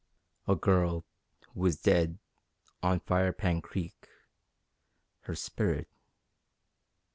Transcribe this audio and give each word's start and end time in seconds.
"A 0.47 0.55
girl... 0.55 1.05
who 1.53 1.63
is 1.67 1.77
dead... 1.79 2.17
on 2.81 3.01
Firepan 3.01 3.61
Creek. 3.61 4.09
Her 5.19 5.35
spirit...." 5.35 5.87